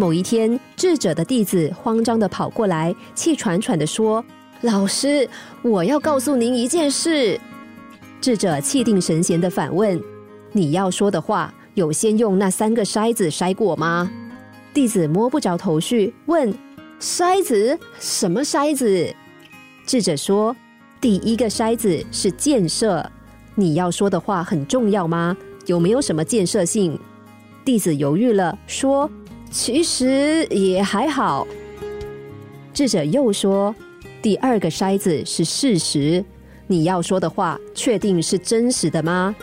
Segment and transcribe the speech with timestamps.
[0.00, 4.24] 某一天，智者的弟子慌张的跑过来，气喘喘的说
[4.62, 5.28] ：“老师，
[5.60, 7.36] 我要告诉您一件事。”
[8.22, 10.00] 智者气定神闲的反问
[10.54, 14.08] ：“你要说的话，有先用那三个筛子筛过吗？”
[14.72, 16.54] 弟子摸不着头绪，问
[17.02, 17.76] ：“筛子？
[17.98, 19.12] 什么筛子？”
[19.84, 20.54] 智者说
[21.02, 23.04] ：“第一个筛子是建设，
[23.56, 25.36] 你要说的话很重要吗？
[25.66, 26.96] 有没有什么建设性？”
[27.66, 29.10] 弟子犹豫了，说。
[29.50, 31.46] 其实也还好。
[32.72, 33.74] 智者又说
[34.22, 36.24] ：“第二个筛子是事实，
[36.66, 39.34] 你要说的话，确定是真实的吗？”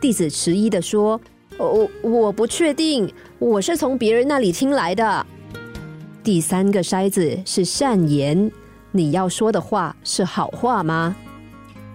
[0.00, 1.20] 弟子迟疑的说
[1.56, 5.26] ：“我我不确定，我是从别人那里听来的。”
[6.22, 8.50] 第三个筛子是善言，
[8.90, 11.16] 你要说的话是好话吗？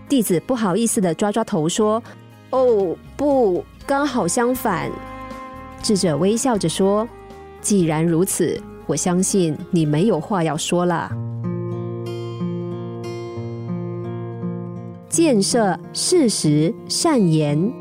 [0.09, 2.01] 弟子不好意思的抓抓头说
[2.51, 4.89] ：“哦，不，刚好相反。”
[5.81, 7.07] 智者微笑着说。
[7.59, 11.11] 既然如此，我相信你没有话要说了。
[15.09, 17.71] 建设、事实、善言，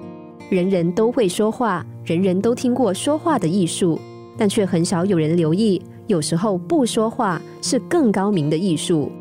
[0.49, 4.01] 人人都会说话，人人都听过说话的艺术，
[4.37, 9.13] 但却很少有人留意，有时候不说话是更高明的艺术。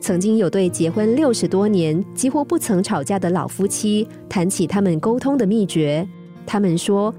[0.00, 6.08] 曾经有对结婚六十多年、几乎不曾吵架的老夫妻谈起他们沟通的秘诀，
[6.44, 7.14] 他们说。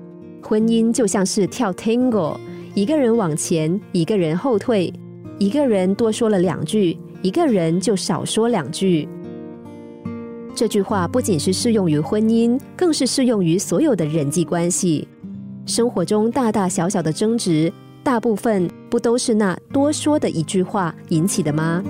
[0.47, 2.37] 婚姻就像是跳 Tango，
[2.75, 4.93] 一个人往前，一个人后退，
[5.39, 9.09] 一个人多说了两句，一个人就少说两句。
[10.53, 15.07] 这句话不仅是适用于婚姻，更是适用于所有的人际关系。
[15.65, 17.73] 生活中大大小小的争执，
[18.03, 21.83] 大部分不都是那多说的一句话引起的吗？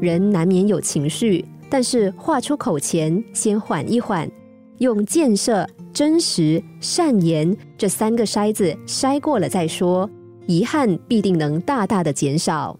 [0.00, 4.30] 人难免有情绪，但是话出口前，先缓一缓。
[4.78, 5.66] 用建设、
[5.98, 10.08] 真实、善言这三个筛子筛过了再说，
[10.46, 12.78] 遗憾必定能大大的减少。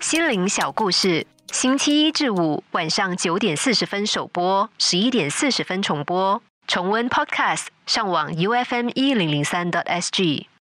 [0.00, 6.42] 心灵小故事，星期一至五晚上九点四十分首播，十一点四十分重播。
[6.66, 10.48] 重温 Podcast，上网 U F M 一零零三 t S G。